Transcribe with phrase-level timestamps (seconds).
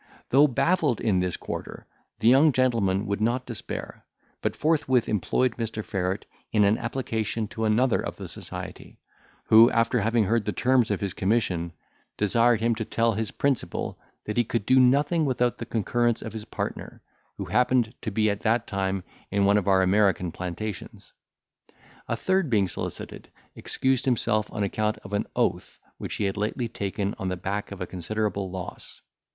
[0.29, 1.85] Though baffled in this quarter,
[2.21, 4.03] the young gentleman would not despair;
[4.41, 5.85] but forthwith employed Mr.
[5.85, 8.99] Ferret in an application to another of the society;
[9.49, 11.71] who, after having heard the terms of his commission,
[12.17, 16.33] desired him to tell his principal, that he could do nothing without the concurrence of
[16.33, 17.03] his partner,
[17.37, 21.13] who happened to be at that time in one of our American plantations.
[22.07, 26.67] A third being solicited, excused himself on account of an oath which he had lately
[26.67, 29.01] taken on the back of a considerable loss.